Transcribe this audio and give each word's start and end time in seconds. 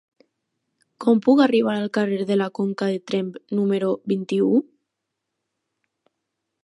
Com 1.03 1.19
puc 1.25 1.41
arribar 1.43 1.75
al 1.81 1.91
carrer 1.97 2.17
de 2.31 2.37
la 2.43 2.47
Conca 2.61 2.87
de 2.93 2.97
Tremp 3.11 3.29
número 3.61 3.93
vint-i-u? 4.15 4.51